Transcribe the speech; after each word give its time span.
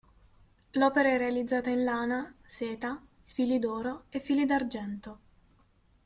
L'opera 0.71 1.09
è 1.09 1.17
realizzata 1.19 1.69
in 1.69 1.83
lana, 1.83 2.33
seta, 2.43 2.99
fili 3.25 3.59
d'oro 3.59 4.05
e 4.09 4.17
fili 4.19 4.45
d'argento. 4.47 5.19